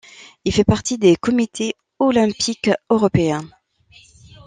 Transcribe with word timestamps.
Il 0.45 0.51
fait 0.51 0.63
partie 0.63 0.97
des 0.97 1.15
Comités 1.15 1.75
olympiques 1.99 2.71
européens. 2.89 3.47